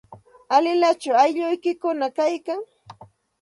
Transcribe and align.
¿Alilachu 0.55 1.11
aylluykikuna 1.23 2.07
kaykan? 2.17 2.61